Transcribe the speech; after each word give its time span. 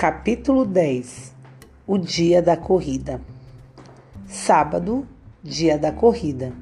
Capítulo 0.00 0.64
10 0.64 1.34
O 1.84 1.98
dia 1.98 2.40
da 2.40 2.56
corrida. 2.56 3.20
Sábado, 4.28 5.04
dia 5.42 5.76
da 5.76 5.90
corrida. 5.90 6.52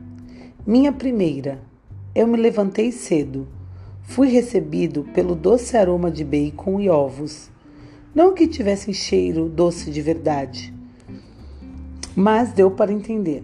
Minha 0.67 0.91
primeira. 0.91 1.61
Eu 2.15 2.27
me 2.27 2.39
levantei 2.39 2.91
cedo. 2.91 3.47
Fui 4.05 4.29
recebido 4.29 5.05
pelo 5.13 5.35
doce 5.35 5.77
aroma 5.77 6.11
de 6.11 6.25
bacon 6.25 6.81
e 6.81 6.89
ovos. 6.89 7.51
Não 8.15 8.33
que 8.33 8.49
tivessem 8.49 8.95
cheiro 8.95 9.51
doce 9.51 9.91
de 9.91 10.01
verdade, 10.01 10.73
mas 12.17 12.55
deu 12.55 12.71
para 12.71 12.91
entender. 12.91 13.43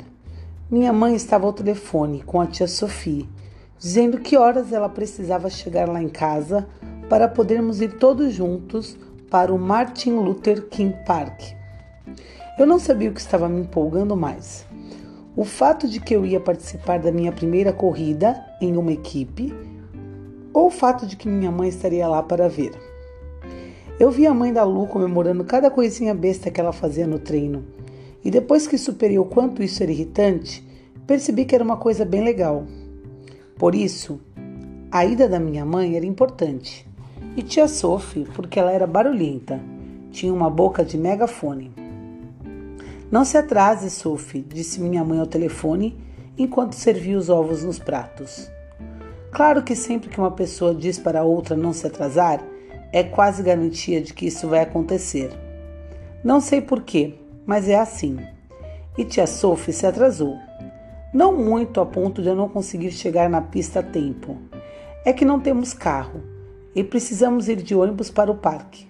Minha 0.71 0.91
mãe 0.95 1.15
estava 1.15 1.45
ao 1.45 1.53
telefone 1.53 2.23
com 2.23 2.41
a 2.41 2.47
tia 2.47 2.67
Sophie, 2.67 3.29
dizendo 3.79 4.19
que 4.21 4.39
horas 4.39 4.73
ela 4.73 4.89
precisava 4.89 5.51
chegar 5.51 5.87
lá 5.87 6.03
em 6.03 6.09
casa 6.09 6.67
para 7.11 7.29
podermos 7.29 7.83
ir 7.83 7.99
todos 7.99 8.33
juntos 8.33 8.97
para 9.33 9.51
o 9.51 9.59
Martin 9.59 10.11
Luther 10.11 10.69
King 10.69 10.95
Park. 11.07 11.55
Eu 12.59 12.67
não 12.67 12.79
sabia 12.79 13.09
o 13.09 13.15
que 13.15 13.21
estava 13.21 13.49
me 13.49 13.63
empolgando 13.63 14.15
mais. 14.15 14.67
O 15.35 15.43
fato 15.43 15.89
de 15.89 16.01
que 16.01 16.15
eu 16.15 16.27
ia 16.27 16.39
participar 16.39 16.99
da 16.99 17.11
minha 17.11 17.33
primeira 17.33 17.73
corrida 17.73 18.39
em 18.61 18.77
uma 18.77 18.93
equipe 18.93 19.51
ou 20.53 20.67
o 20.67 20.71
fato 20.71 21.07
de 21.07 21.17
que 21.17 21.31
minha 21.31 21.51
mãe 21.51 21.71
estaria 21.71 22.07
lá 22.07 22.23
para 22.23 22.47
ver. 22.47 22.73
Eu 23.99 24.11
vi 24.11 24.27
a 24.27 24.35
mãe 24.35 24.53
da 24.53 24.65
Lu 24.65 24.87
comemorando 24.87 25.45
cada 25.45 25.71
coisinha 25.71 26.15
besta 26.15 26.51
que 26.51 26.61
ela 26.61 26.71
fazia 26.71 27.07
no 27.07 27.19
treino. 27.19 27.65
E 28.23 28.31
depois 28.31 28.67
que 28.67 28.77
superei 28.77 29.19
o 29.19 29.25
quanto 29.25 29.63
isso 29.63 29.83
era 29.83 29.91
irritante, 29.91 30.63
percebi 31.07 31.47
que 31.47 31.55
era 31.55 31.65
uma 31.65 31.79
coisa 31.79 32.05
bem 32.05 32.23
legal. 32.23 32.67
Por 33.57 33.75
isso, 33.75 34.21
a 34.91 35.07
ida 35.07 35.27
da 35.27 35.41
minha 35.41 35.65
mãe 35.65 35.97
era 35.97 36.05
importante 36.05 36.92
e 37.35 37.43
tia 37.43 37.67
Sophie 37.67 38.27
porque 38.35 38.59
ela 38.59 38.73
era 38.73 38.87
barulhenta. 38.87 39.59
Tinha 40.11 40.33
uma 40.33 40.51
boca 40.51 40.85
de 40.85 40.99
megafone. 40.99 41.73
Não 43.11 43.25
se 43.25 43.39
atrase, 43.39 43.91
Sophie, 43.91 44.43
disse 44.43 44.81
minha 44.81 45.05
mãe 45.05 45.19
ao 45.19 45.27
telefone 45.27 45.99
enquanto 46.37 46.75
servia 46.75 47.17
os 47.17 47.31
ovos 47.31 47.65
nos 47.65 47.79
pratos. 47.79 48.51
Claro 49.31 49.63
que 49.63 49.75
sempre 49.75 50.11
que 50.11 50.19
uma 50.19 50.31
pessoa 50.31 50.75
diz 50.75 50.99
para 50.99 51.25
outra 51.25 51.57
não 51.57 51.73
se 51.73 51.87
atrasar, 51.87 52.43
é 52.93 53.03
quase 53.03 53.43
garantia 53.43 54.01
de 54.03 54.13
que 54.13 54.27
isso 54.27 54.47
vai 54.49 54.61
acontecer. 54.61 55.31
Não 56.23 56.41
sei 56.41 56.61
porquê, 56.61 57.15
mas 57.47 57.69
é 57.69 57.79
assim. 57.79 58.19
E 58.97 59.05
tia 59.05 59.27
Sophie 59.27 59.73
se 59.73 59.87
atrasou. 59.87 60.37
Não 61.15 61.35
muito 61.35 61.81
a 61.81 61.87
ponto 61.87 62.21
de 62.21 62.29
eu 62.29 62.37
não 62.37 62.49
conseguir 62.49 62.91
chegar 62.91 63.29
na 63.31 63.41
pista 63.41 63.81
a 63.81 63.83
tempo. 63.83 64.37
É 65.05 65.13
que 65.13 65.25
não 65.25 65.41
temos 65.41 65.73
carro 65.73 66.32
e 66.75 66.83
precisamos 66.83 67.49
ir 67.49 67.57
de 67.57 67.75
ônibus 67.75 68.11
para 68.11 68.31
o 68.31 68.37
parque. 68.37 68.87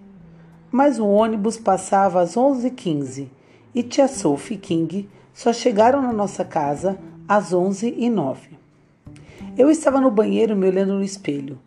Mas 0.70 0.98
o 0.98 1.06
ônibus 1.06 1.56
passava 1.56 2.20
às 2.20 2.34
11h15 2.34 3.28
e 3.74 3.82
tia 3.82 4.08
Sophie 4.08 4.56
e 4.56 4.58
King 4.58 5.08
só 5.32 5.52
chegaram 5.52 6.02
na 6.02 6.12
nossa 6.12 6.44
casa 6.44 6.98
às 7.28 7.52
11h09. 7.52 8.36
Eu 9.56 9.70
estava 9.70 10.00
no 10.00 10.10
banheiro 10.10 10.56
me 10.56 10.66
olhando 10.66 10.94
no 10.94 11.02
espelho. 11.02 11.58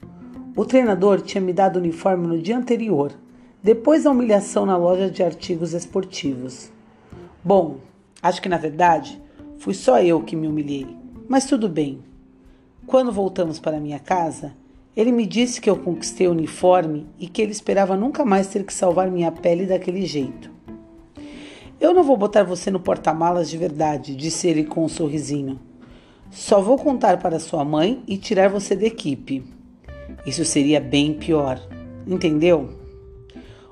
O 0.55 0.65
treinador 0.65 1.21
tinha 1.21 1.41
me 1.41 1.51
dado 1.51 1.75
o 1.75 1.79
uniforme 1.79 2.27
no 2.27 2.41
dia 2.41 2.57
anterior, 2.57 3.11
depois 3.61 4.03
da 4.03 4.11
humilhação 4.11 4.65
na 4.65 4.77
loja 4.77 5.09
de 5.09 5.21
artigos 5.21 5.73
esportivos. 5.73 6.71
Bom, 7.43 7.77
acho 8.21 8.41
que 8.41 8.49
na 8.49 8.57
verdade 8.57 9.21
fui 9.57 9.73
só 9.73 9.99
eu 10.01 10.21
que 10.21 10.35
me 10.35 10.47
humilhei, 10.47 10.87
mas 11.27 11.45
tudo 11.45 11.67
bem. 11.67 11.99
Quando 12.85 13.11
voltamos 13.11 13.59
para 13.59 13.79
minha 13.79 13.99
casa, 13.99 14.53
ele 14.95 15.11
me 15.11 15.25
disse 15.25 15.59
que 15.59 15.69
eu 15.69 15.75
conquistei 15.75 16.27
o 16.27 16.31
uniforme 16.31 17.05
e 17.19 17.27
que 17.27 17.41
ele 17.41 17.51
esperava 17.51 17.97
nunca 17.97 18.23
mais 18.23 18.47
ter 18.47 18.63
que 18.63 18.73
salvar 18.73 19.11
minha 19.11 19.31
pele 19.31 19.65
daquele 19.65 20.05
jeito. 20.05 20.49
Eu 21.79 21.93
não 21.93 22.03
vou 22.03 22.15
botar 22.15 22.43
você 22.43 22.71
no 22.71 22.79
porta-malas 22.79 23.49
de 23.49 23.57
verdade, 23.57 24.15
disse 24.15 24.47
ele 24.47 24.63
com 24.63 24.85
um 24.85 24.89
sorrisinho. 24.89 25.59
Só 26.31 26.61
vou 26.61 26.77
contar 26.77 27.17
para 27.19 27.39
sua 27.39 27.65
mãe 27.65 28.01
e 28.07 28.17
tirar 28.17 28.49
você 28.49 28.75
da 28.75 28.85
equipe. 28.85 29.43
Isso 30.25 30.45
seria 30.45 30.79
bem 30.79 31.13
pior, 31.13 31.59
entendeu? 32.07 32.69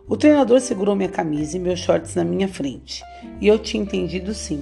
O 0.07 0.17
treinador 0.17 0.59
segurou 0.59 0.95
minha 0.95 1.09
camisa 1.09 1.56
e 1.56 1.59
meus 1.59 1.79
shorts 1.79 2.13
na 2.16 2.25
minha 2.25 2.47
frente, 2.47 3.01
e 3.39 3.47
eu 3.47 3.57
tinha 3.57 3.81
entendido 3.81 4.33
sim. 4.33 4.62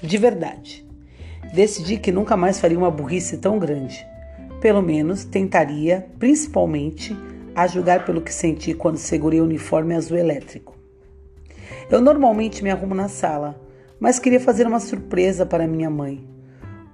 De 0.00 0.16
verdade. 0.16 0.86
Decidi 1.52 1.98
que 1.98 2.12
nunca 2.12 2.36
mais 2.36 2.60
faria 2.60 2.78
uma 2.78 2.90
burrice 2.90 3.38
tão 3.38 3.58
grande. 3.58 4.06
Pelo 4.62 4.80
menos 4.80 5.24
tentaria, 5.24 6.06
principalmente, 6.20 7.16
a 7.52 7.66
julgar 7.66 8.06
pelo 8.06 8.20
que 8.20 8.32
senti 8.32 8.72
quando 8.72 8.96
segurei 8.96 9.40
o 9.40 9.44
uniforme 9.44 9.96
azul 9.96 10.16
elétrico. 10.16 10.78
Eu 11.90 12.00
normalmente 12.00 12.62
me 12.62 12.70
arrumo 12.70 12.94
na 12.94 13.08
sala, 13.08 13.60
mas 13.98 14.20
queria 14.20 14.38
fazer 14.38 14.66
uma 14.66 14.78
surpresa 14.78 15.44
para 15.44 15.66
minha 15.66 15.90
mãe. 15.90 16.24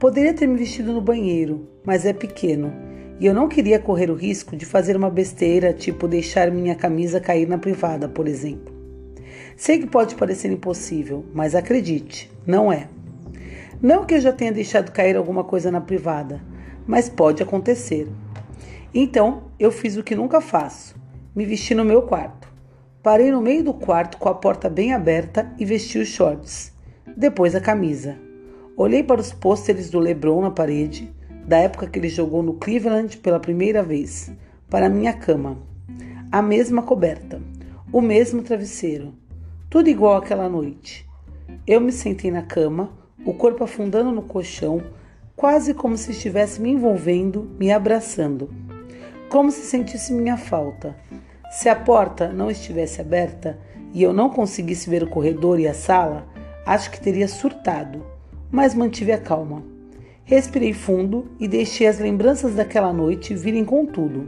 Poderia 0.01 0.33
ter 0.33 0.47
me 0.47 0.57
vestido 0.57 0.95
no 0.95 1.03
banheiro, 1.03 1.69
mas 1.85 2.07
é 2.07 2.13
pequeno 2.15 2.73
e 3.21 3.27
eu 3.27 3.35
não 3.35 3.49
queria 3.49 3.79
correr 3.79 4.11
o 4.11 4.15
risco 4.15 4.57
de 4.57 4.65
fazer 4.65 4.97
uma 4.97 5.11
besteira, 5.11 5.73
tipo 5.73 6.07
deixar 6.07 6.51
minha 6.51 6.75
camisa 6.75 7.21
cair 7.21 7.49
na 7.49 7.59
privada, 7.59 8.09
por 8.09 8.29
exemplo. 8.29 8.73
Sei 9.57 9.79
que 9.79 9.89
pode 9.89 10.15
parecer 10.15 10.51
impossível, 10.51 11.25
mas 11.35 11.55
acredite, 11.55 12.31
não 12.47 12.73
é. 12.73 12.89
Não 13.83 14.07
que 14.07 14.15
eu 14.15 14.21
já 14.21 14.33
tenha 14.33 14.53
deixado 14.53 14.93
cair 14.93 15.17
alguma 15.17 15.43
coisa 15.43 15.71
na 15.71 15.81
privada, 15.81 16.41
mas 16.89 17.11
pode 17.11 17.43
acontecer. 17.43 18.09
Então 18.95 19.43
eu 19.61 19.71
fiz 19.71 19.99
o 19.99 20.03
que 20.03 20.17
nunca 20.17 20.41
faço: 20.41 20.97
me 21.37 21.45
vesti 21.45 21.75
no 21.75 21.85
meu 21.85 22.03
quarto. 22.03 22.49
Parei 23.03 23.31
no 23.31 23.43
meio 23.43 23.63
do 23.63 23.75
quarto 23.75 24.17
com 24.17 24.29
a 24.29 24.35
porta 24.35 24.69
bem 24.69 24.95
aberta 24.95 25.53
e 25.59 25.65
vesti 25.65 25.99
os 25.99 26.09
shorts, 26.09 26.73
depois 27.15 27.55
a 27.55 27.61
camisa. 27.61 28.17
Olhei 28.77 29.03
para 29.03 29.21
os 29.21 29.33
pôsteres 29.33 29.91
do 29.91 29.99
LeBron 29.99 30.41
na 30.41 30.51
parede, 30.51 31.13
da 31.47 31.59
época 31.59 31.87
que 31.87 31.99
ele 31.99 32.09
jogou 32.09 32.43
no 32.43 32.55
Cleveland 32.55 33.17
pela 33.19 33.39
primeira 33.39 33.83
vez, 33.83 34.33
para 34.69 34.89
minha 34.89 35.13
cama. 35.13 35.59
A 36.31 36.43
mesma 36.43 36.83
coberta, 36.83 37.41
o 37.93 38.01
mesmo 38.01 38.43
travesseiro, 38.43 39.15
tudo 39.71 39.89
igual 39.89 40.17
àquela 40.17 40.49
noite. 40.49 41.09
Eu 41.67 41.81
me 41.81 41.93
sentei 41.93 42.31
na 42.31 42.43
cama, 42.43 42.91
o 43.25 43.33
corpo 43.33 43.65
afundando 43.65 44.11
no 44.11 44.23
colchão, 44.23 44.83
quase 45.39 45.73
como 45.73 45.97
se 45.97 46.11
estivesse 46.11 46.61
me 46.61 46.69
envolvendo, 46.69 47.49
me 47.61 47.71
abraçando, 47.71 48.51
como 49.31 49.53
se 49.53 49.61
sentisse 49.61 50.13
minha 50.13 50.37
falta. 50.37 50.97
Se 51.49 51.69
a 51.69 51.77
porta 51.77 52.33
não 52.33 52.51
estivesse 52.51 53.01
aberta 53.01 53.57
e 53.95 54.03
eu 54.03 54.13
não 54.13 54.31
conseguisse 54.31 54.91
ver 54.91 55.05
o 55.05 55.09
corredor 55.09 55.61
e 55.61 55.69
a 55.69 55.73
sala, 55.73 56.27
acho 56.67 56.91
que 56.91 57.01
teria 57.01 57.29
surtado, 57.29 58.05
mas 58.51 58.75
mantive 58.75 59.13
a 59.13 59.19
calma. 59.19 59.63
Respirei 60.25 60.73
fundo 60.73 61.31
e 61.39 61.47
deixei 61.47 61.87
as 61.87 62.01
lembranças 62.01 62.57
daquela 62.57 62.93
noite 62.93 63.33
virem 63.33 63.65
com 63.65 63.87
tudo. 63.87 64.27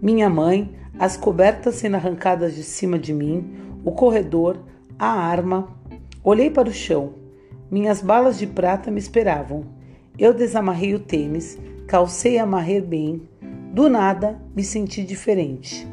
Minha 0.00 0.28
mãe, 0.28 0.76
as 0.98 1.16
cobertas 1.16 1.76
sendo 1.76 1.94
arrancadas 1.94 2.54
de 2.54 2.64
cima 2.64 2.98
de 2.98 3.14
mim, 3.14 3.50
o 3.82 3.92
corredor, 3.92 4.60
a 4.98 5.08
arma. 5.08 5.74
Olhei 6.22 6.50
para 6.50 6.68
o 6.68 6.72
chão. 6.72 7.14
Minhas 7.70 8.02
balas 8.02 8.38
de 8.38 8.46
prata 8.46 8.90
me 8.90 8.98
esperavam. 8.98 9.77
Eu 10.18 10.34
desamarrei 10.34 10.96
o 10.96 10.98
tênis, 10.98 11.56
calcei 11.86 12.34
e 12.34 12.38
amarrei 12.38 12.80
bem. 12.80 13.22
Do 13.72 13.88
nada, 13.88 14.36
me 14.54 14.64
senti 14.64 15.04
diferente. 15.04 15.86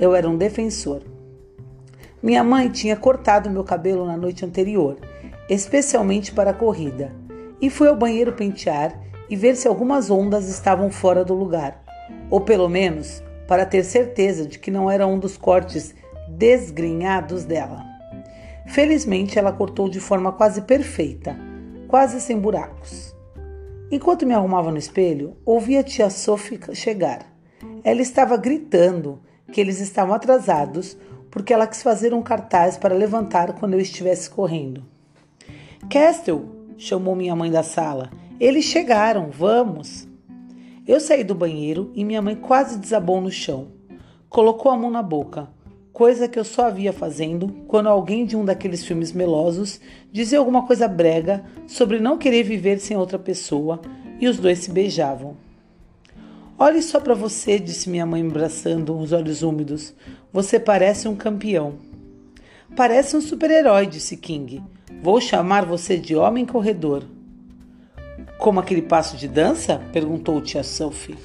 Eu 0.00 0.14
era 0.14 0.26
um 0.26 0.38
defensor. 0.38 1.02
Minha 2.22 2.42
mãe 2.42 2.70
tinha 2.70 2.96
cortado 2.96 3.50
meu 3.50 3.62
cabelo 3.62 4.06
na 4.06 4.16
noite 4.16 4.46
anterior, 4.46 4.96
especialmente 5.50 6.32
para 6.32 6.52
a 6.52 6.54
corrida, 6.54 7.12
e 7.60 7.68
fui 7.68 7.86
ao 7.86 7.94
banheiro 7.94 8.32
pentear 8.32 8.98
e 9.28 9.36
ver 9.36 9.54
se 9.56 9.68
algumas 9.68 10.10
ondas 10.10 10.48
estavam 10.48 10.90
fora 10.90 11.22
do 11.22 11.34
lugar, 11.34 11.84
ou 12.30 12.40
pelo 12.40 12.70
menos 12.70 13.22
para 13.46 13.66
ter 13.66 13.84
certeza 13.84 14.46
de 14.46 14.58
que 14.58 14.70
não 14.70 14.90
era 14.90 15.06
um 15.06 15.18
dos 15.18 15.36
cortes 15.36 15.94
desgrenhados 16.30 17.44
dela. 17.44 17.84
Felizmente, 18.66 19.38
ela 19.38 19.52
cortou 19.52 19.88
de 19.88 20.00
forma 20.00 20.32
quase 20.32 20.62
perfeita, 20.62 21.36
quase 21.86 22.22
sem 22.22 22.38
buracos. 22.38 23.15
Enquanto 23.90 24.26
me 24.26 24.34
arrumava 24.34 24.72
no 24.72 24.78
espelho, 24.78 25.36
ouvi 25.44 25.76
a 25.76 25.82
tia 25.84 26.10
Sophie 26.10 26.58
chegar. 26.74 27.24
Ela 27.84 28.02
estava 28.02 28.36
gritando 28.36 29.20
que 29.52 29.60
eles 29.60 29.80
estavam 29.80 30.12
atrasados 30.12 30.96
porque 31.30 31.52
ela 31.52 31.68
quis 31.68 31.82
fazer 31.82 32.12
um 32.12 32.22
cartaz 32.22 32.76
para 32.76 32.94
levantar 32.94 33.52
quando 33.52 33.74
eu 33.74 33.80
estivesse 33.80 34.28
correndo. 34.28 34.82
Castle, 35.88 36.50
chamou 36.76 37.14
minha 37.14 37.36
mãe 37.36 37.50
da 37.50 37.62
sala. 37.62 38.10
Eles 38.40 38.64
chegaram, 38.64 39.30
vamos. 39.30 40.08
Eu 40.84 40.98
saí 40.98 41.22
do 41.22 41.34
banheiro 41.34 41.92
e 41.94 42.04
minha 42.04 42.20
mãe 42.20 42.34
quase 42.34 42.78
desabou 42.78 43.20
no 43.20 43.30
chão. 43.30 43.68
Colocou 44.28 44.72
a 44.72 44.76
mão 44.76 44.90
na 44.90 45.02
boca 45.02 45.48
coisa 45.96 46.28
que 46.28 46.38
eu 46.38 46.44
só 46.44 46.66
havia 46.66 46.92
fazendo 46.92 47.48
quando 47.66 47.88
alguém 47.88 48.26
de 48.26 48.36
um 48.36 48.44
daqueles 48.44 48.84
filmes 48.84 49.12
melosos 49.12 49.80
dizia 50.12 50.38
alguma 50.38 50.66
coisa 50.66 50.86
brega 50.86 51.42
sobre 51.66 51.98
não 51.98 52.18
querer 52.18 52.42
viver 52.42 52.78
sem 52.80 52.98
outra 52.98 53.18
pessoa 53.18 53.80
e 54.20 54.28
os 54.28 54.36
dois 54.36 54.58
se 54.58 54.70
beijavam. 54.70 55.38
Olhe 56.58 56.82
só 56.82 57.00
para 57.00 57.14
você, 57.14 57.58
disse 57.58 57.88
minha 57.88 58.04
mãe, 58.04 58.20
abraçando, 58.20 58.94
os 58.94 59.10
olhos 59.10 59.42
úmidos. 59.42 59.94
Você 60.30 60.60
parece 60.60 61.08
um 61.08 61.16
campeão. 61.16 61.76
Parece 62.76 63.16
um 63.16 63.20
super-herói, 63.22 63.86
disse 63.86 64.18
King. 64.18 64.62
Vou 65.02 65.18
chamar 65.18 65.64
você 65.64 65.96
de 65.96 66.14
homem 66.14 66.44
corredor. 66.44 67.04
Como 68.38 68.60
aquele 68.60 68.82
passo 68.82 69.16
de 69.16 69.28
dança? 69.28 69.80
perguntou 69.94 70.42
tia 70.42 70.62
Sophie. 70.62 71.16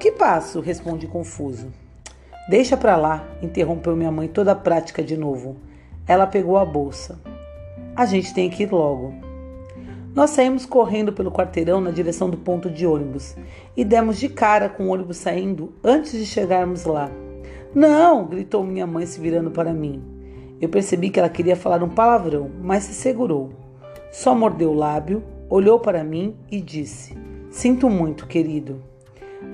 Que 0.00 0.10
passo? 0.10 0.58
respondi 0.58 1.06
confuso. 1.06 1.85
Deixa 2.48 2.76
pra 2.76 2.96
lá, 2.96 3.26
interrompeu 3.42 3.96
minha 3.96 4.12
mãe 4.12 4.28
toda 4.28 4.52
a 4.52 4.56
prática 4.56 5.02
de 5.02 5.16
novo. 5.16 5.56
Ela 6.06 6.28
pegou 6.28 6.56
a 6.56 6.64
bolsa. 6.64 7.18
A 7.96 8.06
gente 8.06 8.32
tem 8.32 8.48
que 8.48 8.62
ir 8.62 8.70
logo. 8.70 9.12
Nós 10.14 10.30
saímos 10.30 10.64
correndo 10.64 11.12
pelo 11.12 11.32
quarteirão 11.32 11.80
na 11.80 11.90
direção 11.90 12.30
do 12.30 12.36
ponto 12.36 12.70
de 12.70 12.86
ônibus 12.86 13.36
e 13.76 13.84
demos 13.84 14.18
de 14.18 14.28
cara 14.28 14.68
com 14.68 14.84
o 14.84 14.92
ônibus 14.92 15.16
saindo 15.16 15.72
antes 15.82 16.12
de 16.12 16.24
chegarmos 16.24 16.84
lá. 16.84 17.10
Não! 17.74 18.24
gritou 18.24 18.64
minha 18.64 18.86
mãe 18.86 19.04
se 19.06 19.20
virando 19.20 19.50
para 19.50 19.72
mim. 19.72 20.02
Eu 20.60 20.68
percebi 20.68 21.10
que 21.10 21.18
ela 21.18 21.28
queria 21.28 21.56
falar 21.56 21.82
um 21.82 21.88
palavrão, 21.88 22.50
mas 22.62 22.84
se 22.84 22.94
segurou. 22.94 23.50
Só 24.12 24.34
mordeu 24.34 24.70
o 24.70 24.74
lábio, 24.74 25.22
olhou 25.50 25.80
para 25.80 26.04
mim 26.04 26.36
e 26.50 26.60
disse: 26.60 27.14
Sinto 27.50 27.90
muito, 27.90 28.26
querido. 28.26 28.80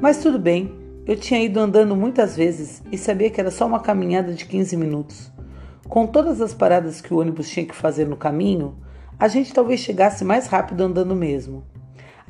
Mas 0.01 0.19
tudo 0.23 0.39
bem, 0.39 0.82
eu 1.05 1.17
tinha 1.17 1.43
ido 1.43 1.59
andando 1.59 1.97
muitas 1.97 2.37
vezes 2.37 2.81
e 2.93 2.97
sabia 2.97 3.29
que 3.29 3.41
era 3.41 3.51
só 3.51 3.67
uma 3.67 3.81
caminhada 3.81 4.33
de 4.33 4.47
15 4.47 4.77
minutos. 4.77 5.33
Com 5.89 6.07
todas 6.07 6.41
as 6.41 6.55
paradas 6.55 7.01
que 7.01 7.13
o 7.13 7.19
ônibus 7.19 7.51
tinha 7.51 7.67
que 7.67 7.75
fazer 7.75 8.07
no 8.07 8.17
caminho, 8.17 8.77
a 9.19 9.27
gente 9.27 9.53
talvez 9.53 9.81
chegasse 9.81 10.25
mais 10.25 10.47
rápido 10.47 10.83
andando 10.83 11.17
mesmo. 11.17 11.65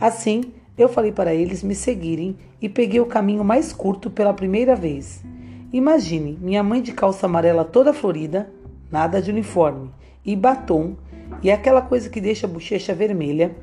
Assim, 0.01 0.53
eu 0.77 0.89
falei 0.89 1.13
para 1.13 1.35
eles 1.35 1.63
me 1.63 1.75
seguirem 1.75 2.37
e 2.63 2.69
peguei 2.69 2.99
o 2.99 3.07
caminho 3.07 3.45
mais 3.45 3.75
curto 3.75 4.11
pela 4.11 4.33
primeira 4.33 4.75
vez. 4.75 5.23
Imagine 5.71 6.39
minha 6.41 6.63
mãe 6.63 6.81
de 6.81 6.93
calça 6.93 7.27
amarela 7.27 7.65
toda 7.65 7.93
florida, 7.93 8.51
nada 8.91 9.21
de 9.21 9.31
uniforme, 9.31 9.91
e 10.25 10.35
batom, 10.35 10.97
e 11.43 11.51
aquela 11.51 11.83
coisa 11.83 12.09
que 12.09 12.21
deixa 12.21 12.47
a 12.47 12.51
bochecha 12.51 12.95
vermelha, 12.95 13.55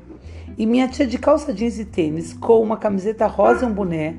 e 0.56 0.66
minha 0.66 0.88
tia 0.88 1.06
de 1.06 1.18
calça 1.18 1.52
jeans 1.52 1.78
e 1.78 1.84
tênis 1.84 2.32
com 2.32 2.62
uma 2.62 2.76
camiseta 2.76 3.26
rosa 3.26 3.64
e 3.64 3.68
um 3.68 3.72
boné, 3.72 4.16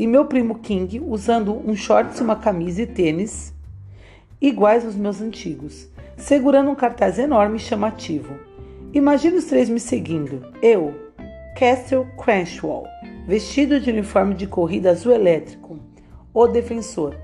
e 0.00 0.06
meu 0.06 0.24
primo 0.24 0.60
King 0.60 0.98
usando 1.06 1.54
um 1.54 1.76
shorts 1.76 2.22
uma 2.22 2.34
camisa 2.34 2.80
e 2.80 2.86
tênis 2.86 3.52
iguais 4.40 4.82
aos 4.82 4.94
meus 4.94 5.20
antigos 5.20 5.90
segurando 6.16 6.70
um 6.70 6.74
cartaz 6.74 7.18
enorme 7.18 7.58
e 7.58 7.60
chamativo. 7.60 8.34
Imagine 8.94 9.36
os 9.36 9.44
três 9.44 9.68
me 9.68 9.78
seguindo. 9.78 10.42
Eu, 10.62 10.94
Castle 11.54 12.06
Cranshaw, 12.16 12.86
vestido 13.26 13.78
de 13.78 13.90
uniforme 13.90 14.34
de 14.34 14.46
corrida 14.46 14.90
azul 14.90 15.12
elétrico, 15.12 15.78
o 16.32 16.46
defensor. 16.46 17.14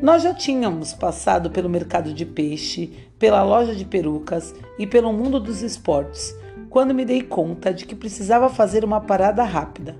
Nós 0.00 0.22
já 0.22 0.32
tínhamos 0.32 0.94
passado 0.94 1.50
pelo 1.50 1.68
mercado 1.68 2.14
de 2.14 2.24
peixe, 2.24 2.92
pela 3.18 3.42
loja 3.42 3.74
de 3.74 3.84
perucas 3.84 4.54
e 4.78 4.86
pelo 4.86 5.12
mundo 5.12 5.40
dos 5.40 5.60
esportes, 5.62 6.32
quando 6.70 6.94
me 6.94 7.04
dei 7.04 7.20
conta 7.20 7.74
de 7.74 7.84
que 7.84 7.96
precisava 7.96 8.48
fazer 8.48 8.84
uma 8.84 9.00
parada 9.00 9.42
rápida, 9.42 9.96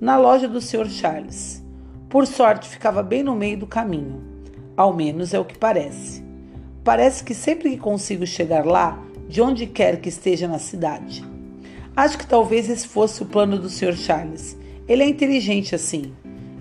na 0.00 0.16
loja 0.16 0.46
do 0.46 0.60
Sr. 0.60 0.88
Charles. 0.88 1.64
Por 2.08 2.26
sorte, 2.26 2.68
ficava 2.68 3.02
bem 3.02 3.22
no 3.22 3.34
meio 3.34 3.58
do 3.58 3.66
caminho. 3.66 4.22
Ao 4.76 4.94
menos 4.94 5.34
é 5.34 5.40
o 5.40 5.44
que 5.44 5.58
parece. 5.58 6.22
Parece 6.84 7.24
que 7.24 7.34
sempre 7.34 7.70
que 7.70 7.76
consigo 7.76 8.24
chegar 8.24 8.64
lá, 8.64 9.02
de 9.28 9.42
onde 9.42 9.66
quer 9.66 10.00
que 10.00 10.08
esteja 10.08 10.46
na 10.46 10.58
cidade. 10.58 11.24
Acho 11.96 12.16
que 12.16 12.26
talvez 12.26 12.70
esse 12.70 12.86
fosse 12.86 13.22
o 13.22 13.26
plano 13.26 13.58
do 13.58 13.68
Sr. 13.68 13.96
Charles. 13.96 14.56
Ele 14.86 15.02
é 15.02 15.08
inteligente 15.08 15.74
assim. 15.74 16.12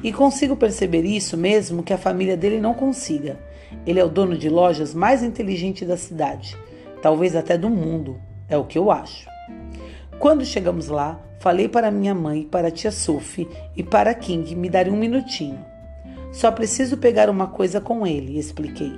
E 0.04 0.12
consigo 0.12 0.56
perceber 0.56 1.06
isso 1.06 1.38
mesmo 1.38 1.84
que 1.84 1.94
a 1.94 1.98
família 1.98 2.36
dele 2.36 2.60
não 2.60 2.74
consiga. 2.74 3.40
Ele 3.86 4.00
é 4.00 4.04
o 4.04 4.10
dono 4.10 4.36
de 4.36 4.50
lojas 4.50 4.94
mais 4.94 5.22
inteligente 5.22 5.86
da 5.86 5.96
cidade, 5.96 6.58
talvez 7.02 7.36
até 7.36 7.58
do 7.58 7.70
mundo, 7.70 8.20
é 8.50 8.58
o 8.58 8.66
que 8.66 8.78
eu 8.78 8.92
acho. 8.92 9.28
Quando 10.20 10.44
chegamos 10.44 10.88
lá, 10.88 11.20
falei 11.40 11.68
para 11.68 11.92
minha 11.92 12.16
mãe, 12.16 12.44
para 12.44 12.70
a 12.70 12.72
tia 12.72 12.92
Sophie 12.92 13.48
e 13.76 13.84
para 13.84 14.14
King 14.16 14.56
me 14.56 14.68
darem 14.68 14.92
um 14.92 14.98
minutinho. 14.98 15.64
Só 16.32 16.52
preciso 16.52 16.98
pegar 16.98 17.30
uma 17.30 17.48
coisa 17.48 17.80
com 17.80 18.06
ele, 18.06 18.40
expliquei. 18.40 18.94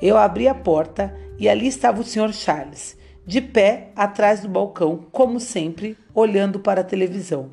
Eu 0.00 0.16
abri 0.16 0.48
a 0.48 0.54
porta 0.54 1.14
e 1.38 1.48
ali 1.48 1.66
estava 1.66 2.00
o 2.00 2.04
Sr. 2.04 2.32
Charles, 2.32 2.96
de 3.26 3.40
pé 3.40 3.90
atrás 3.94 4.40
do 4.40 4.48
balcão, 4.48 5.06
como 5.12 5.38
sempre, 5.38 5.96
olhando 6.14 6.58
para 6.58 6.80
a 6.80 6.84
televisão. 6.84 7.50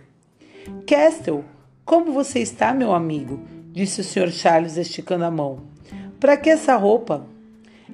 Castle, 0.88 1.44
como 1.84 2.12
você 2.14 2.40
está, 2.40 2.74
meu 2.74 2.94
amigo? 2.94 3.42
disse 3.72 4.02
o 4.02 4.04
Sr. 4.04 4.32
Charles, 4.32 4.78
esticando 4.78 5.26
a 5.26 5.32
mão. 5.32 5.60
Para 6.20 6.38
que 6.38 6.50
essa 6.50 6.76
roupa? 6.78 7.28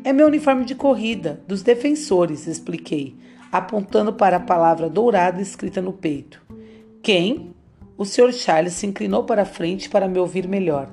É 0.04 0.13
meu 0.13 0.28
uniforme 0.28 0.66
de 0.66 0.75
corrida, 0.75 1.42
dos 1.48 1.62
defensores, 1.62 2.48
expliquei, 2.48 3.16
apontando 3.54 4.12
para 4.12 4.38
a 4.38 4.40
palavra 4.40 4.90
dourada 4.90 5.40
escrita 5.40 5.80
no 5.80 5.94
peito. 5.94 6.42
Quem? 7.04 7.54
O 7.96 8.04
Sr. 8.04 8.34
Charles 8.34 8.74
se 8.74 8.88
inclinou 8.88 9.26
para 9.26 9.44
a 9.44 9.46
frente 9.46 9.88
para 9.88 10.08
me 10.08 10.18
ouvir 10.18 10.48
melhor. 10.48 10.90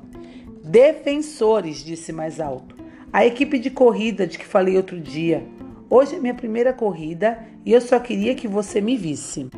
Defensores, 0.63 1.83
disse 1.83 2.13
mais 2.13 2.39
alto. 2.39 2.77
A 3.11 3.25
equipe 3.25 3.59
de 3.59 3.71
corrida 3.71 4.27
de 4.27 4.39
que 4.39 4.45
falei 4.45 4.77
outro 4.77 5.01
dia. 5.01 5.43
Hoje 5.89 6.17
é 6.17 6.19
minha 6.21 6.35
primeira 6.35 6.71
corrida 6.75 7.43
e 7.65 7.73
eu 7.73 7.81
só 7.81 7.99
queria 7.99 8.35
que 8.35 8.47
você 8.47 8.79
me 8.79 8.95
visse. 8.95 9.49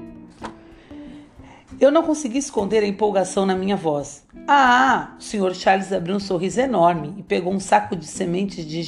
Eu 1.81 1.91
não 1.91 2.05
consegui 2.05 2.39
esconder 2.39 2.85
a 2.85 2.87
empolgação 2.87 3.45
na 3.45 3.57
minha 3.57 3.75
voz. 3.75 4.25
Ah, 4.47 5.17
o 5.19 5.21
Sr. 5.21 5.57
Charles 5.57 5.93
abriu 5.93 6.15
um 6.15 6.21
sorriso 6.21 6.61
enorme 6.61 7.15
e 7.19 7.23
pegou 7.25 7.53
um 7.53 7.59
saco 7.59 7.97
de 7.97 8.07
sementes 8.07 8.65
de 8.65 8.81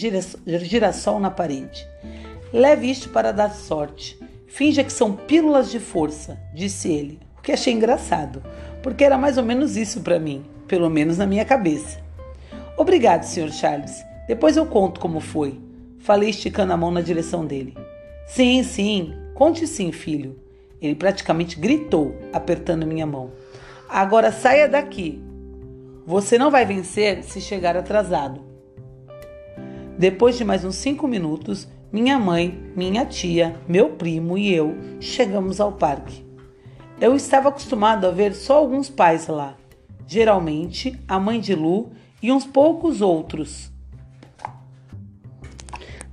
girassol 0.46 1.18
na 1.18 1.32
parede. 1.32 1.84
Leve 2.54 2.88
isto 2.88 3.08
para 3.08 3.32
dar 3.32 3.52
sorte. 3.52 4.16
Finja 4.46 4.84
que 4.84 4.92
são 4.92 5.12
pílulas 5.12 5.72
de 5.72 5.80
força, 5.80 6.38
disse 6.54 6.88
ele, 6.88 7.18
o 7.36 7.42
que 7.42 7.50
achei 7.50 7.72
engraçado, 7.72 8.40
porque 8.80 9.02
era 9.02 9.18
mais 9.18 9.36
ou 9.36 9.42
menos 9.42 9.76
isso 9.76 10.02
para 10.02 10.20
mim, 10.20 10.44
pelo 10.68 10.88
menos 10.88 11.18
na 11.18 11.26
minha 11.26 11.44
cabeça. 11.44 11.98
Obrigado, 12.76 13.24
Sr. 13.24 13.50
Charles. 13.50 14.04
Depois 14.28 14.56
eu 14.56 14.66
conto 14.66 15.00
como 15.00 15.18
foi. 15.18 15.58
Falei 15.98 16.30
esticando 16.30 16.72
a 16.72 16.76
mão 16.76 16.92
na 16.92 17.00
direção 17.00 17.44
dele. 17.44 17.76
Sim, 18.24 18.62
sim, 18.62 19.12
conte 19.34 19.66
sim, 19.66 19.90
filho. 19.90 20.38
Ele 20.80 20.94
praticamente 20.94 21.58
gritou, 21.58 22.14
apertando 22.32 22.86
minha 22.86 23.04
mão. 23.04 23.32
Agora 23.88 24.30
saia 24.30 24.68
daqui. 24.68 25.20
Você 26.06 26.38
não 26.38 26.52
vai 26.52 26.64
vencer 26.64 27.24
se 27.24 27.40
chegar 27.40 27.76
atrasado. 27.76 28.40
Depois 29.98 30.36
de 30.36 30.44
mais 30.44 30.64
uns 30.64 30.76
cinco 30.76 31.08
minutos, 31.08 31.66
minha 31.94 32.18
mãe, 32.18 32.72
minha 32.74 33.06
tia, 33.06 33.54
meu 33.68 33.90
primo 33.90 34.36
e 34.36 34.52
eu 34.52 34.76
chegamos 34.98 35.60
ao 35.60 35.70
parque. 35.70 36.26
Eu 37.00 37.14
estava 37.14 37.50
acostumado 37.50 38.04
a 38.04 38.10
ver 38.10 38.34
só 38.34 38.56
alguns 38.56 38.90
pais 38.90 39.28
lá, 39.28 39.56
geralmente 40.04 41.00
a 41.06 41.20
mãe 41.20 41.38
de 41.38 41.54
Lu 41.54 41.92
e 42.20 42.32
uns 42.32 42.44
poucos 42.44 43.00
outros. 43.00 43.70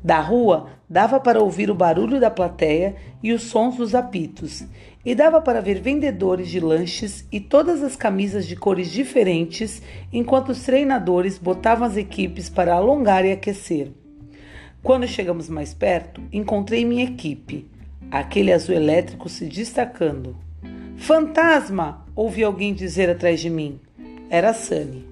Da 0.03 0.19
rua 0.19 0.67
dava 0.87 1.19
para 1.19 1.41
ouvir 1.41 1.71
o 1.71 1.75
barulho 1.75 2.19
da 2.19 2.29
plateia 2.29 2.95
e 3.23 3.33
os 3.33 3.41
sons 3.41 3.77
dos 3.77 3.95
apitos, 3.95 4.63
e 5.03 5.15
dava 5.15 5.41
para 5.41 5.61
ver 5.61 5.81
vendedores 5.81 6.49
de 6.49 6.59
lanches 6.59 7.25
e 7.31 7.39
todas 7.39 7.81
as 7.81 7.95
camisas 7.95 8.45
de 8.45 8.55
cores 8.55 8.91
diferentes, 8.91 9.81
enquanto 10.13 10.49
os 10.49 10.61
treinadores 10.61 11.39
botavam 11.39 11.87
as 11.87 11.97
equipes 11.97 12.49
para 12.49 12.75
alongar 12.75 13.25
e 13.25 13.31
aquecer. 13.31 13.91
Quando 14.83 15.07
chegamos 15.07 15.47
mais 15.47 15.75
perto, 15.75 16.21
encontrei 16.33 16.83
minha 16.83 17.03
equipe, 17.03 17.69
aquele 18.09 18.51
azul 18.51 18.73
elétrico 18.73 19.29
se 19.29 19.45
destacando. 19.45 20.35
Fantasma! 20.97 22.03
ouvi 22.15 22.43
alguém 22.43 22.73
dizer 22.73 23.07
atrás 23.07 23.39
de 23.39 23.47
mim. 23.47 23.79
Era 24.27 24.55
Sunny. 24.55 25.07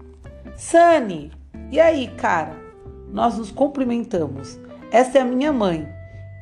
Sunny! 0.58 1.32
E 1.72 1.80
aí, 1.80 2.08
cara? 2.18 2.58
Nós 3.14 3.38
nos 3.38 3.52
cumprimentamos. 3.52 4.60
Esta 4.92 5.20
é 5.20 5.22
a 5.22 5.26
minha 5.26 5.54
mãe, 5.54 5.88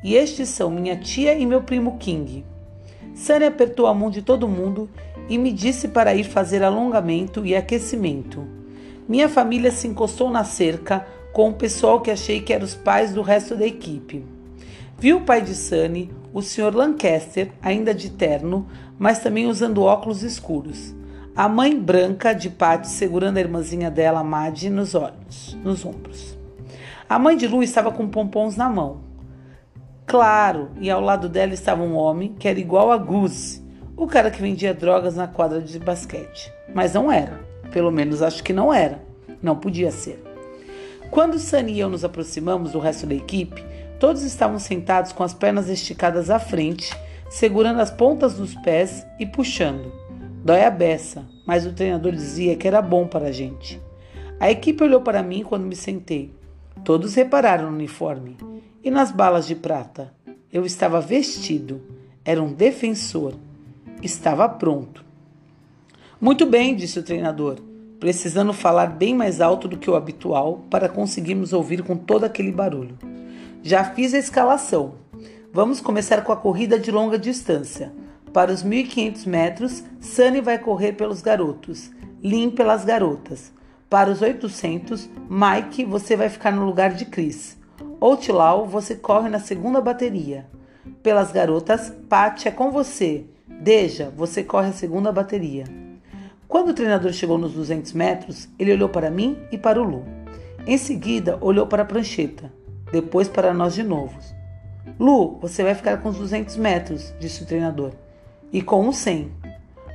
e 0.02 0.14
estes 0.14 0.48
são 0.48 0.70
minha 0.70 0.96
tia 0.96 1.34
e 1.34 1.44
meu 1.44 1.62
primo 1.62 1.98
King. 1.98 2.46
Sunny 3.14 3.44
apertou 3.44 3.86
a 3.86 3.92
mão 3.92 4.10
de 4.10 4.22
todo 4.22 4.48
mundo 4.48 4.88
e 5.28 5.36
me 5.36 5.52
disse 5.52 5.88
para 5.88 6.14
ir 6.14 6.24
fazer 6.24 6.62
alongamento 6.62 7.44
e 7.44 7.54
aquecimento. 7.54 8.46
Minha 9.06 9.28
família 9.28 9.70
se 9.70 9.86
encostou 9.86 10.30
na 10.30 10.44
cerca 10.44 11.06
com 11.38 11.50
o 11.50 11.54
pessoal 11.54 12.00
que 12.00 12.10
achei 12.10 12.40
que 12.40 12.52
eram 12.52 12.64
os 12.64 12.74
pais 12.74 13.12
do 13.12 13.22
resto 13.22 13.54
da 13.54 13.64
equipe. 13.64 14.26
Vi 14.98 15.14
o 15.14 15.20
pai 15.20 15.40
de 15.40 15.54
Sunny, 15.54 16.10
o 16.32 16.42
Sr. 16.42 16.74
Lancaster, 16.74 17.52
ainda 17.62 17.94
de 17.94 18.10
terno, 18.10 18.66
mas 18.98 19.20
também 19.20 19.46
usando 19.46 19.84
óculos 19.84 20.24
escuros. 20.24 20.92
A 21.36 21.48
mãe 21.48 21.78
branca 21.78 22.32
de 22.32 22.50
Patty 22.50 22.88
segurando 22.88 23.36
a 23.36 23.40
irmãzinha 23.40 23.88
dela, 23.88 24.24
Maddie, 24.24 24.68
nos 24.68 24.96
olhos, 24.96 25.56
nos 25.62 25.84
ombros. 25.84 26.36
A 27.08 27.20
mãe 27.20 27.36
de 27.36 27.46
Lu 27.46 27.62
estava 27.62 27.92
com 27.92 28.08
pompons 28.08 28.56
na 28.56 28.68
mão. 28.68 29.02
Claro, 30.06 30.70
e 30.80 30.90
ao 30.90 31.00
lado 31.00 31.28
dela 31.28 31.54
estava 31.54 31.84
um 31.84 31.94
homem 31.94 32.34
que 32.36 32.48
era 32.48 32.58
igual 32.58 32.90
a 32.90 32.96
Goose, 32.96 33.64
o 33.96 34.08
cara 34.08 34.32
que 34.32 34.42
vendia 34.42 34.74
drogas 34.74 35.14
na 35.14 35.28
quadra 35.28 35.60
de 35.60 35.78
basquete. 35.78 36.52
Mas 36.74 36.94
não 36.94 37.12
era. 37.12 37.38
Pelo 37.70 37.92
menos 37.92 38.22
acho 38.22 38.42
que 38.42 38.52
não 38.52 38.74
era. 38.74 39.00
Não 39.40 39.54
podia 39.54 39.92
ser. 39.92 40.27
Quando 41.10 41.38
Sunny 41.38 41.72
e 41.72 41.80
eu 41.80 41.88
nos 41.88 42.04
aproximamos 42.04 42.72
do 42.72 42.78
resto 42.78 43.06
da 43.06 43.14
equipe, 43.14 43.64
todos 43.98 44.22
estavam 44.22 44.58
sentados 44.58 45.10
com 45.10 45.22
as 45.22 45.32
pernas 45.32 45.68
esticadas 45.68 46.28
à 46.28 46.38
frente, 46.38 46.94
segurando 47.30 47.80
as 47.80 47.90
pontas 47.90 48.34
dos 48.34 48.54
pés 48.56 49.06
e 49.18 49.24
puxando. 49.24 49.90
Dói 50.44 50.64
a 50.64 50.70
beça, 50.70 51.26
mas 51.46 51.66
o 51.66 51.72
treinador 51.72 52.12
dizia 52.12 52.56
que 52.56 52.68
era 52.68 52.82
bom 52.82 53.06
para 53.06 53.28
a 53.28 53.32
gente. 53.32 53.80
A 54.38 54.50
equipe 54.50 54.84
olhou 54.84 55.00
para 55.00 55.22
mim 55.22 55.42
quando 55.42 55.64
me 55.64 55.74
sentei. 55.74 56.32
Todos 56.84 57.14
repararam 57.14 57.70
no 57.70 57.76
uniforme 57.76 58.36
e 58.84 58.90
nas 58.90 59.10
balas 59.10 59.46
de 59.46 59.54
prata. 59.54 60.12
Eu 60.52 60.64
estava 60.64 61.00
vestido, 61.00 61.82
era 62.24 62.42
um 62.42 62.52
defensor. 62.52 63.34
Estava 64.02 64.48
pronto. 64.48 65.04
Muito 66.20 66.46
bem, 66.46 66.76
disse 66.76 66.98
o 66.98 67.02
treinador, 67.02 67.58
precisando 67.98 68.52
falar 68.52 68.86
bem 68.86 69.14
mais 69.14 69.40
alto 69.40 69.66
do 69.66 69.76
que 69.76 69.90
o 69.90 69.96
habitual 69.96 70.64
para 70.70 70.88
conseguirmos 70.88 71.52
ouvir 71.52 71.82
com 71.82 71.96
todo 71.96 72.24
aquele 72.24 72.52
barulho. 72.52 72.96
Já 73.62 73.84
fiz 73.84 74.14
a 74.14 74.18
escalação. 74.18 74.94
Vamos 75.52 75.80
começar 75.80 76.22
com 76.22 76.32
a 76.32 76.36
corrida 76.36 76.78
de 76.78 76.90
longa 76.90 77.18
distância. 77.18 77.92
Para 78.32 78.52
os 78.52 78.62
1.500 78.62 79.26
metros, 79.26 79.84
Sunny 80.00 80.40
vai 80.40 80.58
correr 80.58 80.92
pelos 80.92 81.22
garotos, 81.22 81.90
Lin 82.22 82.50
pelas 82.50 82.84
garotas. 82.84 83.52
Para 83.90 84.10
os 84.10 84.20
800, 84.20 85.08
Mike, 85.28 85.84
você 85.84 86.14
vai 86.14 86.28
ficar 86.28 86.52
no 86.52 86.64
lugar 86.64 86.92
de 86.92 87.06
Chris. 87.06 87.56
Outlaw, 88.00 88.66
você 88.66 88.94
corre 88.94 89.28
na 89.28 89.40
segunda 89.40 89.80
bateria. 89.80 90.46
Pelas 91.02 91.32
garotas, 91.32 91.92
Pat 92.08 92.46
é 92.46 92.50
com 92.50 92.70
você. 92.70 93.24
Deja, 93.48 94.12
você 94.14 94.44
corre 94.44 94.68
a 94.68 94.72
segunda 94.72 95.10
bateria. 95.10 95.87
Quando 96.48 96.70
o 96.70 96.74
treinador 96.74 97.12
chegou 97.12 97.36
nos 97.36 97.52
200 97.52 97.92
metros, 97.92 98.48
ele 98.58 98.72
olhou 98.72 98.88
para 98.88 99.10
mim 99.10 99.36
e 99.52 99.58
para 99.58 99.78
o 99.78 99.84
Lu. 99.84 100.02
Em 100.66 100.78
seguida, 100.78 101.36
olhou 101.42 101.66
para 101.66 101.82
a 101.82 101.86
prancheta, 101.86 102.50
depois 102.90 103.28
para 103.28 103.52
nós 103.52 103.74
de 103.74 103.82
novo. 103.82 104.18
Lu, 104.98 105.38
você 105.42 105.62
vai 105.62 105.74
ficar 105.74 105.98
com 105.98 106.08
os 106.08 106.16
200 106.16 106.56
metros, 106.56 107.12
disse 107.20 107.42
o 107.42 107.46
treinador, 107.46 107.92
e 108.50 108.62
com 108.62 108.88
os 108.88 108.96
100. 108.96 109.30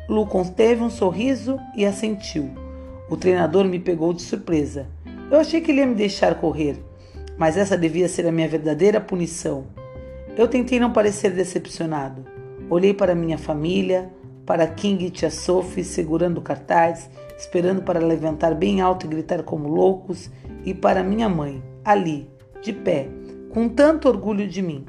Lu 0.08 0.28
conteve 0.28 0.84
um 0.84 0.92
sorriso 0.92 1.60
e 1.76 1.88
assentiu. 1.88 2.52
O 3.10 3.18
treinador 3.18 3.66
me 3.66 3.80
pegou 3.80 4.14
de 4.14 4.22
surpresa. 4.22 4.86
Eu 5.32 5.40
achei 5.40 5.60
que 5.60 5.72
ele 5.72 5.80
ia 5.80 5.88
me 5.88 5.96
deixar 5.96 6.36
correr, 6.36 6.78
mas 7.36 7.58
essa 7.58 7.76
devia 7.76 8.08
ser 8.08 8.28
a 8.28 8.32
minha 8.32 8.48
verdadeira 8.48 9.02
punição. 9.02 9.66
Eu 10.38 10.48
tentei 10.48 10.80
não 10.80 10.94
parecer 10.94 11.32
decepcionado. 11.32 12.24
Olhei 12.70 12.94
para 12.94 13.16
minha 13.16 13.40
família, 13.40 14.12
para 14.46 14.68
King 14.68 15.06
e 15.06 15.10
Tia 15.10 15.30
Sophie 15.30 15.84
segurando 15.84 16.42
cartaz, 16.42 17.10
esperando 17.38 17.82
para 17.82 18.00
levantar 18.00 18.54
bem 18.56 18.82
alto 18.82 19.06
e 19.06 19.10
gritar 19.10 19.44
como 19.44 19.68
loucos, 19.68 20.30
e 20.66 20.74
para 20.74 21.04
minha 21.04 21.28
mãe, 21.28 21.64
ali, 21.84 22.30
de 22.62 22.72
pé, 22.72 23.08
com 23.50 23.68
tanto 23.70 24.08
orgulho 24.08 24.48
de 24.48 24.62
mim. 24.62 24.86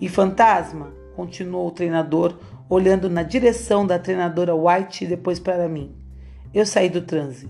E 0.00 0.08
fantasma, 0.08 0.92
continuou 1.16 1.68
o 1.68 1.72
treinador, 1.72 2.38
olhando 2.68 3.08
na 3.08 3.22
direção 3.22 3.86
da 3.86 3.98
treinadora 3.98 4.54
White 4.54 5.04
e 5.04 5.08
depois 5.08 5.38
para 5.38 5.68
mim. 5.68 5.94
Eu 6.52 6.64
saí 6.64 6.88
do 6.88 7.02
transe. 7.02 7.48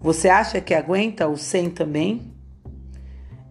Você 0.00 0.28
acha 0.28 0.60
que 0.60 0.74
aguenta 0.74 1.26
o 1.26 1.36
sem 1.36 1.68
também? 1.70 2.32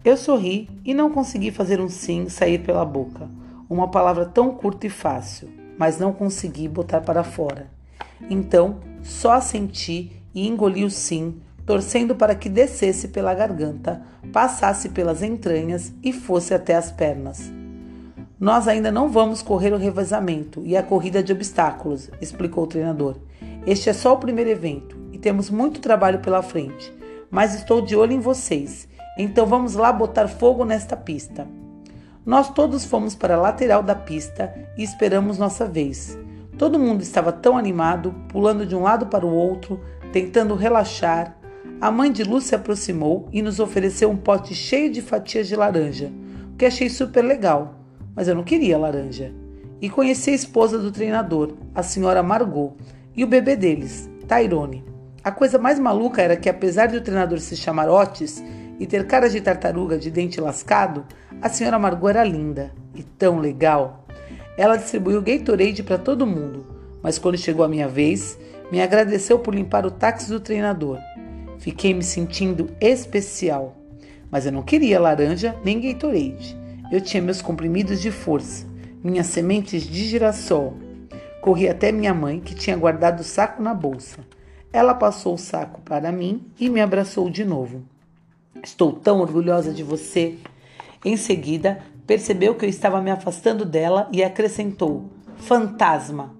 Eu 0.04 0.16
sorri 0.16 0.70
e 0.84 0.94
não 0.94 1.10
consegui 1.10 1.50
fazer 1.50 1.80
um 1.80 1.88
sim 1.88 2.28
sair 2.28 2.60
pela 2.60 2.84
boca. 2.84 3.28
Uma 3.68 3.90
palavra 3.90 4.24
tão 4.24 4.52
curta 4.52 4.86
e 4.86 4.90
fácil, 4.90 5.50
mas 5.78 5.98
não 5.98 6.12
consegui 6.12 6.66
botar 6.66 7.00
para 7.00 7.22
fora. 7.22 7.70
Então, 8.28 8.80
só 9.02 9.32
assenti 9.32 10.12
e 10.34 10.46
engoli 10.46 10.84
o 10.84 10.90
sim, 10.90 11.40
torcendo 11.64 12.14
para 12.14 12.34
que 12.34 12.48
descesse 12.48 13.08
pela 13.08 13.34
garganta, 13.34 14.02
passasse 14.32 14.88
pelas 14.88 15.22
entranhas 15.22 15.92
e 16.02 16.12
fosse 16.12 16.52
até 16.52 16.74
as 16.74 16.90
pernas. 16.90 17.52
Nós 18.40 18.68
ainda 18.68 18.90
não 18.90 19.08
vamos 19.08 19.42
correr 19.42 19.72
o 19.72 19.78
revezamento 19.78 20.62
e 20.64 20.76
a 20.76 20.82
corrida 20.82 21.22
de 21.22 21.32
obstáculos, 21.32 22.10
explicou 22.20 22.64
o 22.64 22.68
treinador. 22.68 23.16
Este 23.66 23.90
é 23.90 23.92
só 23.92 24.14
o 24.14 24.18
primeiro 24.18 24.50
evento 24.50 24.96
e 25.12 25.18
temos 25.18 25.50
muito 25.50 25.80
trabalho 25.80 26.20
pela 26.20 26.42
frente, 26.42 26.92
mas 27.30 27.54
estou 27.54 27.82
de 27.82 27.96
olho 27.96 28.12
em 28.12 28.20
vocês, 28.20 28.88
então 29.18 29.44
vamos 29.44 29.74
lá 29.74 29.92
botar 29.92 30.28
fogo 30.28 30.64
nesta 30.64 30.96
pista. 30.96 31.46
Nós 32.28 32.50
todos 32.50 32.84
fomos 32.84 33.14
para 33.14 33.36
a 33.36 33.40
lateral 33.40 33.82
da 33.82 33.94
pista 33.94 34.52
e 34.76 34.82
esperamos 34.82 35.38
nossa 35.38 35.64
vez. 35.64 36.18
Todo 36.58 36.78
mundo 36.78 37.00
estava 37.00 37.32
tão 37.32 37.56
animado, 37.56 38.14
pulando 38.28 38.66
de 38.66 38.76
um 38.76 38.82
lado 38.82 39.06
para 39.06 39.24
o 39.24 39.32
outro, 39.32 39.80
tentando 40.12 40.54
relaxar. 40.54 41.38
A 41.80 41.90
mãe 41.90 42.12
de 42.12 42.22
Lu 42.24 42.38
se 42.42 42.54
aproximou 42.54 43.26
e 43.32 43.40
nos 43.40 43.58
ofereceu 43.58 44.10
um 44.10 44.16
pote 44.18 44.54
cheio 44.54 44.92
de 44.92 45.00
fatias 45.00 45.48
de 45.48 45.56
laranja, 45.56 46.12
o 46.52 46.56
que 46.58 46.66
achei 46.66 46.90
super 46.90 47.24
legal, 47.24 47.76
mas 48.14 48.28
eu 48.28 48.34
não 48.34 48.44
queria 48.44 48.76
laranja. 48.76 49.32
E 49.80 49.88
conheci 49.88 50.28
a 50.28 50.34
esposa 50.34 50.78
do 50.78 50.92
treinador, 50.92 51.54
a 51.74 51.82
senhora 51.82 52.22
Margot, 52.22 52.76
e 53.16 53.24
o 53.24 53.26
bebê 53.26 53.56
deles, 53.56 54.06
Tyrone. 54.28 54.84
A 55.24 55.32
coisa 55.32 55.58
mais 55.58 55.78
maluca 55.78 56.20
era 56.20 56.36
que, 56.36 56.50
apesar 56.50 56.88
de 56.88 56.98
o 56.98 57.02
treinador 57.02 57.38
se 57.38 57.56
chamar 57.56 57.88
Otis 57.88 58.44
e 58.78 58.86
ter 58.86 59.06
cara 59.06 59.28
de 59.28 59.40
tartaruga 59.40 59.98
de 59.98 60.10
dente 60.10 60.40
lascado, 60.40 61.04
a 61.40 61.48
senhora 61.48 61.78
Margot 61.78 62.08
era 62.08 62.24
linda 62.24 62.72
e 62.94 63.02
tão 63.02 63.38
legal. 63.38 64.06
Ela 64.56 64.76
distribuiu 64.76 65.22
Gatorade 65.22 65.82
para 65.82 65.98
todo 65.98 66.26
mundo, 66.26 66.66
mas 67.02 67.18
quando 67.18 67.38
chegou 67.38 67.64
a 67.64 67.68
minha 67.68 67.88
vez, 67.88 68.38
me 68.70 68.80
agradeceu 68.80 69.38
por 69.38 69.54
limpar 69.54 69.86
o 69.86 69.90
táxi 69.90 70.28
do 70.28 70.40
treinador. 70.40 70.98
Fiquei 71.58 71.94
me 71.94 72.02
sentindo 72.02 72.70
especial, 72.80 73.76
mas 74.30 74.46
eu 74.46 74.52
não 74.52 74.62
queria 74.62 75.00
laranja 75.00 75.56
nem 75.64 75.80
Gatorade. 75.80 76.56
Eu 76.90 77.00
tinha 77.00 77.22
meus 77.22 77.42
comprimidos 77.42 78.00
de 78.00 78.10
força, 78.10 78.66
minhas 79.02 79.26
sementes 79.26 79.82
de 79.82 80.04
girassol 80.04 80.88
Corri 81.40 81.68
até 81.68 81.92
minha 81.92 82.12
mãe, 82.12 82.40
que 82.40 82.54
tinha 82.54 82.76
guardado 82.76 83.20
o 83.20 83.24
saco 83.24 83.62
na 83.62 83.72
bolsa. 83.72 84.18
Ela 84.72 84.92
passou 84.92 85.34
o 85.34 85.38
saco 85.38 85.80
para 85.80 86.10
mim 86.10 86.44
e 86.58 86.68
me 86.68 86.80
abraçou 86.80 87.30
de 87.30 87.44
novo. 87.44 87.84
Estou 88.62 88.92
tão 88.92 89.20
orgulhosa 89.20 89.72
de 89.72 89.82
você. 89.82 90.36
Em 91.04 91.16
seguida, 91.16 91.80
percebeu 92.06 92.54
que 92.54 92.64
eu 92.64 92.68
estava 92.68 93.00
me 93.00 93.10
afastando 93.10 93.64
dela 93.64 94.08
e 94.12 94.22
acrescentou: 94.22 95.10
Fantasma. 95.36 96.34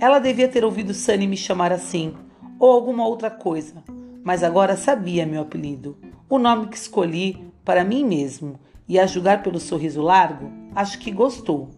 Ela 0.00 0.18
devia 0.18 0.48
ter 0.48 0.64
ouvido 0.64 0.92
Sunny 0.92 1.26
me 1.26 1.36
chamar 1.36 1.72
assim, 1.72 2.14
ou 2.58 2.70
alguma 2.70 3.06
outra 3.06 3.30
coisa, 3.30 3.82
mas 4.24 4.42
agora 4.42 4.76
sabia 4.76 5.24
meu 5.24 5.42
apelido, 5.42 5.96
o 6.28 6.38
nome 6.38 6.66
que 6.66 6.76
escolhi 6.76 7.44
para 7.64 7.84
mim 7.84 8.04
mesmo, 8.04 8.58
e 8.88 8.98
a 8.98 9.06
julgar 9.06 9.42
pelo 9.42 9.60
sorriso 9.60 10.02
largo, 10.02 10.50
acho 10.74 10.98
que 10.98 11.10
gostou. 11.10 11.70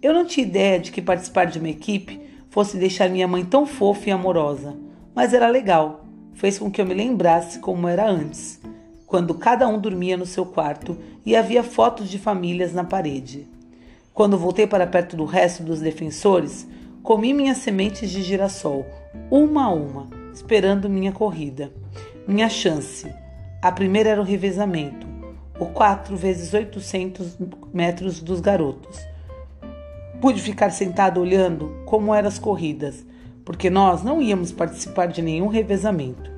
Eu 0.00 0.12
não 0.12 0.24
tinha 0.24 0.46
ideia 0.46 0.78
de 0.78 0.90
que 0.90 1.02
participar 1.02 1.44
de 1.44 1.58
uma 1.58 1.68
equipe 1.68 2.20
fosse 2.48 2.76
deixar 2.76 3.08
minha 3.08 3.28
mãe 3.28 3.44
tão 3.44 3.66
fofa 3.66 4.08
e 4.08 4.12
amorosa, 4.12 4.76
mas 5.14 5.34
era 5.34 5.48
legal. 5.48 6.04
Fez 6.34 6.58
com 6.58 6.70
que 6.70 6.80
eu 6.80 6.86
me 6.86 6.94
lembrasse 6.94 7.58
como 7.58 7.88
era 7.88 8.08
antes, 8.08 8.60
quando 9.08 9.32
cada 9.32 9.66
um 9.66 9.80
dormia 9.80 10.18
no 10.18 10.26
seu 10.26 10.44
quarto 10.44 10.96
e 11.24 11.34
havia 11.34 11.64
fotos 11.64 12.10
de 12.10 12.18
famílias 12.18 12.74
na 12.74 12.84
parede. 12.84 13.48
Quando 14.12 14.36
voltei 14.36 14.66
para 14.66 14.86
perto 14.86 15.16
do 15.16 15.24
resto 15.24 15.62
dos 15.62 15.80
defensores, 15.80 16.68
comi 17.02 17.32
minhas 17.32 17.56
sementes 17.56 18.10
de 18.10 18.22
girassol, 18.22 18.84
uma 19.30 19.64
a 19.64 19.70
uma, 19.70 20.08
esperando 20.34 20.90
minha 20.90 21.10
corrida. 21.10 21.72
Minha 22.26 22.50
chance. 22.50 23.10
A 23.62 23.72
primeira 23.72 24.10
era 24.10 24.20
o 24.20 24.24
revezamento, 24.24 25.06
o 25.58 25.64
4 25.64 26.14
vezes 26.14 26.52
800 26.52 27.38
metros 27.72 28.20
dos 28.20 28.40
garotos. 28.40 29.00
Pude 30.20 30.42
ficar 30.42 30.68
sentado 30.68 31.18
olhando 31.18 31.82
como 31.86 32.14
eram 32.14 32.28
as 32.28 32.38
corridas, 32.38 33.06
porque 33.42 33.70
nós 33.70 34.02
não 34.04 34.20
íamos 34.20 34.52
participar 34.52 35.06
de 35.06 35.22
nenhum 35.22 35.46
revezamento. 35.46 36.37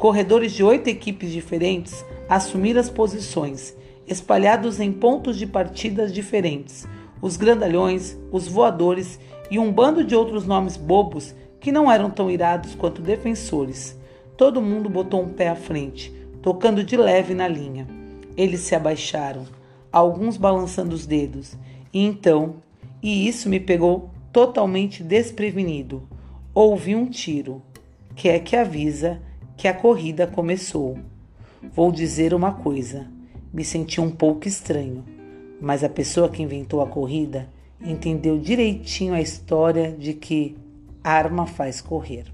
Corredores 0.00 0.52
de 0.52 0.64
oito 0.64 0.88
equipes 0.88 1.30
diferentes 1.30 2.02
assumiram 2.26 2.80
as 2.80 2.88
posições, 2.88 3.76
espalhados 4.06 4.80
em 4.80 4.90
pontos 4.90 5.36
de 5.36 5.46
partidas 5.46 6.10
diferentes. 6.10 6.88
Os 7.20 7.36
grandalhões, 7.36 8.16
os 8.32 8.48
voadores 8.48 9.20
e 9.50 9.58
um 9.58 9.70
bando 9.70 10.02
de 10.02 10.16
outros 10.16 10.46
nomes 10.46 10.78
bobos 10.78 11.34
que 11.60 11.70
não 11.70 11.92
eram 11.92 12.08
tão 12.08 12.30
irados 12.30 12.74
quanto 12.74 13.02
defensores. 13.02 13.94
Todo 14.38 14.62
mundo 14.62 14.88
botou 14.88 15.20
um 15.20 15.28
pé 15.28 15.50
à 15.50 15.54
frente, 15.54 16.10
tocando 16.40 16.82
de 16.82 16.96
leve 16.96 17.34
na 17.34 17.46
linha. 17.46 17.86
Eles 18.38 18.60
se 18.60 18.74
abaixaram, 18.74 19.44
alguns 19.92 20.38
balançando 20.38 20.94
os 20.94 21.04
dedos, 21.04 21.58
e 21.92 22.02
então 22.02 22.54
e 23.02 23.28
isso 23.28 23.50
me 23.50 23.60
pegou 23.60 24.08
totalmente 24.32 25.02
desprevenido. 25.02 26.08
Ouvi 26.54 26.96
um 26.96 27.04
tiro, 27.04 27.60
que 28.16 28.30
é 28.30 28.38
que 28.38 28.56
avisa 28.56 29.20
que 29.60 29.68
a 29.68 29.74
corrida 29.74 30.26
começou. 30.26 30.98
Vou 31.74 31.92
dizer 31.92 32.32
uma 32.32 32.50
coisa: 32.50 33.06
me 33.52 33.62
senti 33.62 34.00
um 34.00 34.10
pouco 34.10 34.48
estranho, 34.48 35.04
mas 35.60 35.84
a 35.84 35.88
pessoa 35.88 36.30
que 36.30 36.42
inventou 36.42 36.80
a 36.80 36.86
corrida 36.86 37.46
entendeu 37.78 38.38
direitinho 38.38 39.12
a 39.12 39.20
história 39.20 39.92
de 39.92 40.14
que 40.14 40.56
arma 41.04 41.46
faz 41.46 41.78
correr. 41.82 42.32